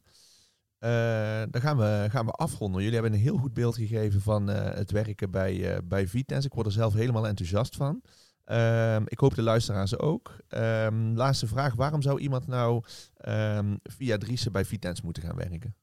Uh, 0.79 1.43
dan 1.49 1.61
gaan 1.61 1.77
we, 1.77 2.07
gaan 2.09 2.25
we 2.25 2.31
afronden. 2.31 2.81
Jullie 2.81 2.99
hebben 2.99 3.13
een 3.13 3.25
heel 3.25 3.37
goed 3.37 3.53
beeld 3.53 3.75
gegeven 3.75 4.21
van 4.21 4.47
het 4.47 4.91
werken 4.91 5.31
bij, 5.31 5.81
bij 5.83 6.07
Vitens. 6.07 6.45
Ik 6.45 6.53
word 6.53 6.65
er 6.65 6.71
zelf 6.71 6.93
helemaal 6.93 7.27
enthousiast 7.27 7.75
van. 7.75 8.01
Ehm, 8.43 9.03
ik 9.05 9.19
hoop 9.19 9.35
de 9.35 9.41
luisteraars 9.41 9.97
ook. 9.97 10.35
Um, 10.49 11.15
laatste 11.15 11.47
vraag. 11.47 11.75
Waarom 11.75 12.01
zou 12.01 12.19
iemand 12.19 12.47
nou 12.47 12.83
um, 13.27 13.79
via 13.83 14.17
Driessen 14.17 14.51
bij 14.51 14.65
Vitens 14.65 15.01
moeten 15.01 15.23
gaan 15.23 15.35
werken? 15.35 15.75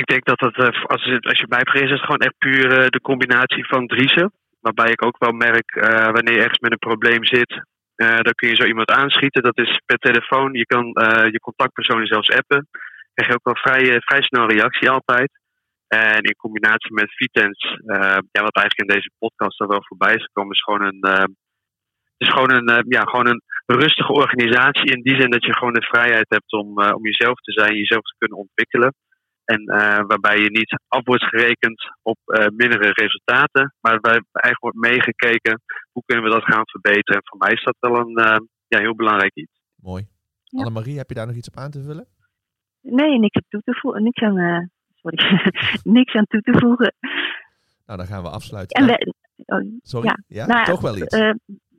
Ik 0.00 0.06
denk 0.06 0.24
dat 0.24 0.40
het, 0.40 0.56
als, 0.86 1.04
het, 1.04 1.26
als 1.26 1.38
je 1.38 1.46
mij 1.48 1.82
is 1.82 1.90
het 1.90 2.00
gewoon 2.00 2.24
echt 2.26 2.38
puur 2.38 2.90
de 2.90 3.00
combinatie 3.00 3.66
van 3.66 3.86
Driessen. 3.86 4.32
Waarbij 4.60 4.90
ik 4.90 5.04
ook 5.04 5.18
wel 5.18 5.32
merk, 5.32 5.70
wanneer 6.14 6.34
je 6.34 6.42
ergens 6.42 6.58
met 6.58 6.72
een 6.72 6.88
probleem 6.88 7.24
zit, 7.24 7.62
dan 7.96 8.34
kun 8.34 8.48
je 8.48 8.56
zo 8.56 8.66
iemand 8.66 8.90
aanschieten. 8.90 9.42
Dat 9.42 9.58
is 9.58 9.80
per 9.86 9.98
telefoon. 9.98 10.52
Je 10.52 10.66
kan 10.66 10.84
uh, 10.84 11.30
je 11.30 11.38
contactpersonen 11.40 12.06
zelfs 12.06 12.30
appen. 12.30 12.68
Dan 12.70 13.12
krijg 13.14 13.30
je 13.30 13.34
ook 13.36 13.52
wel 13.52 13.62
vrij, 13.64 14.00
vrij 14.00 14.22
snel 14.22 14.48
reactie 14.48 14.90
altijd. 14.90 15.30
En 15.88 16.22
in 16.22 16.36
combinatie 16.36 16.92
met 16.92 17.14
Vitens, 17.14 17.60
ja, 18.32 18.42
wat 18.42 18.56
eigenlijk 18.56 18.88
in 18.88 18.94
deze 18.94 19.10
podcast 19.18 19.60
al 19.60 19.68
wel 19.68 19.84
voorbij 19.84 20.14
is 20.14 20.24
gekomen, 20.24 20.52
is 20.52 20.62
gewoon 20.62 20.82
een, 20.82 21.36
is 22.16 22.28
gewoon 22.28 22.52
een, 22.52 22.84
ja, 22.88 23.00
gewoon 23.00 23.26
een 23.26 23.42
rustige 23.66 24.12
organisatie. 24.12 24.94
In 24.96 25.02
die 25.02 25.20
zin 25.20 25.30
dat 25.30 25.44
je 25.44 25.56
gewoon 25.56 25.72
de 25.72 25.90
vrijheid 25.92 26.28
hebt 26.28 26.52
om, 26.52 26.68
om 26.82 27.04
jezelf 27.04 27.38
te 27.40 27.52
zijn, 27.52 27.76
jezelf 27.76 28.02
te 28.02 28.14
kunnen 28.18 28.38
ontwikkelen. 28.38 28.94
En 29.44 29.60
uh, 29.60 30.00
waarbij 30.06 30.38
je 30.38 30.50
niet 30.50 30.80
af 30.88 31.04
wordt 31.04 31.24
gerekend 31.24 31.82
op 32.02 32.18
uh, 32.26 32.46
mindere 32.46 32.90
resultaten, 32.92 33.74
maar 33.80 33.92
waarbij 33.92 34.20
eigenlijk 34.32 34.60
wordt 34.60 34.76
meegekeken 34.76 35.62
hoe 35.92 36.02
kunnen 36.06 36.24
we 36.24 36.30
dat 36.30 36.44
gaan 36.44 36.62
verbeteren. 36.64 37.20
En 37.20 37.28
voor 37.28 37.38
mij 37.38 37.52
is 37.52 37.62
dat 37.62 37.76
wel 37.78 37.96
een 37.96 38.18
uh, 38.18 38.36
ja, 38.68 38.78
heel 38.78 38.94
belangrijk 38.94 39.34
iets. 39.34 39.60
Mooi. 39.76 40.06
Ja. 40.44 40.58
Annemarie, 40.58 40.96
heb 40.96 41.08
je 41.08 41.14
daar 41.14 41.26
nog 41.26 41.36
iets 41.36 41.48
op 41.48 41.56
aan 41.56 41.70
te 41.70 41.82
vullen? 41.82 42.06
Nee, 42.80 43.18
niks 43.18 43.36
op 43.36 43.44
toe 43.48 43.62
te 43.64 43.74
voegen. 43.80 44.02
Niks 44.02 44.22
aan, 44.22 44.70
sorry, 44.94 45.18
niks 45.98 46.14
aan 46.14 46.26
toe 46.26 46.40
te 46.40 46.58
voegen. 46.58 46.94
Nou, 47.86 47.98
dan 47.98 48.06
gaan 48.06 48.22
we 48.22 48.28
afsluiten. 48.28 48.80
En 48.80 48.86
we, 48.86 49.14
oh, 49.46 49.78
sorry, 49.82 50.06
ja, 50.06 50.18
ja 50.26 50.46
nou, 50.46 50.64
toch 50.64 50.80
wel 50.80 50.96
iets. 50.96 51.16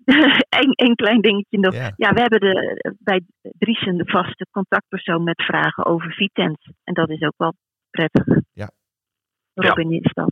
Eén 0.76 0.96
klein 0.96 1.22
dingetje 1.22 1.60
nog. 1.60 1.74
Ja. 1.74 1.94
ja, 1.96 2.14
we 2.14 2.20
hebben 2.20 2.40
de, 2.40 2.96
bij 3.00 3.22
Driesen 3.42 3.98
de 3.98 4.06
vaste 4.06 4.48
contactpersoon 4.52 5.24
met 5.24 5.44
vragen 5.44 5.86
over 5.86 6.12
Vitens. 6.12 6.72
En 6.84 6.94
dat 6.94 7.10
is 7.10 7.22
ook 7.22 7.38
wel 7.38 7.54
prettig. 7.90 8.26
Ja. 8.54 8.70
Robin 9.54 9.90
ja. 9.90 10.00
is 10.00 10.14
dat. 10.14 10.32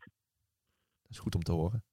Dat 1.02 1.12
is 1.12 1.20
goed 1.20 1.36
om 1.36 1.44
te 1.44 1.52
horen. 1.52 1.84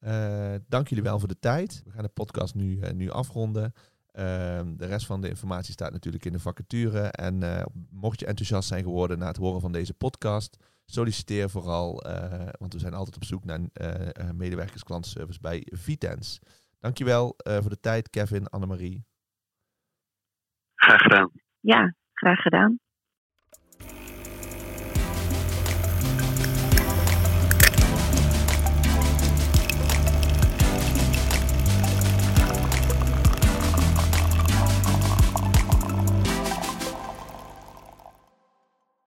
Uh, 0.00 0.54
dank 0.68 0.88
jullie 0.88 1.04
wel 1.04 1.18
voor 1.18 1.28
de 1.28 1.38
tijd. 1.38 1.82
We 1.84 1.90
gaan 1.90 2.02
de 2.02 2.08
podcast 2.08 2.54
nu, 2.54 2.76
uh, 2.76 2.90
nu 2.90 3.10
afronden. 3.10 3.72
Uh, 3.74 4.22
de 4.66 4.86
rest 4.86 5.06
van 5.06 5.20
de 5.20 5.28
informatie 5.28 5.72
staat 5.72 5.92
natuurlijk 5.92 6.24
in 6.24 6.32
de 6.32 6.38
vacature. 6.38 7.00
En 7.00 7.42
uh, 7.42 7.62
mocht 7.90 8.20
je 8.20 8.26
enthousiast 8.26 8.68
zijn 8.68 8.82
geworden 8.82 9.18
na 9.18 9.26
het 9.26 9.36
horen 9.36 9.60
van 9.60 9.72
deze 9.72 9.94
podcast, 9.94 10.56
solliciteer 10.84 11.50
vooral, 11.50 12.02
want 12.58 12.72
we 12.72 12.78
zijn 12.78 12.94
altijd 12.94 13.16
op 13.16 13.24
zoek 13.24 13.44
naar 13.44 13.60
medewerkers 14.34 14.82
klantenservice 14.82 15.40
bij 15.40 15.66
Vitens. 15.70 16.40
Dankjewel 16.84 17.34
uh, 17.48 17.56
voor 17.60 17.70
de 17.70 17.80
tijd, 17.80 18.10
Kevin, 18.10 18.46
Annemarie. 18.46 19.06
Graag 20.74 21.00
gedaan. 21.00 21.30
Ja, 21.60 21.94
graag 22.12 22.40
gedaan. 22.40 22.78